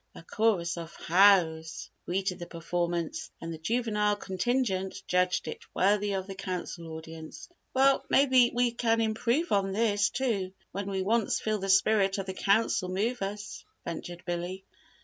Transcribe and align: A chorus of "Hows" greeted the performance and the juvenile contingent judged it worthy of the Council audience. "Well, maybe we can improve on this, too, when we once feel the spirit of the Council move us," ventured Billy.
A 0.15 0.23
chorus 0.23 0.77
of 0.77 0.95
"Hows" 0.95 1.91
greeted 2.07 2.39
the 2.39 2.47
performance 2.47 3.29
and 3.39 3.53
the 3.53 3.59
juvenile 3.59 4.15
contingent 4.15 5.03
judged 5.05 5.47
it 5.47 5.61
worthy 5.75 6.13
of 6.13 6.25
the 6.25 6.33
Council 6.33 6.87
audience. 6.93 7.47
"Well, 7.75 8.03
maybe 8.09 8.49
we 8.51 8.71
can 8.71 8.99
improve 8.99 9.51
on 9.51 9.73
this, 9.73 10.09
too, 10.09 10.53
when 10.71 10.89
we 10.89 11.03
once 11.03 11.39
feel 11.39 11.59
the 11.59 11.69
spirit 11.69 12.17
of 12.17 12.25
the 12.25 12.33
Council 12.33 12.89
move 12.89 13.21
us," 13.21 13.63
ventured 13.85 14.23
Billy. 14.25 14.65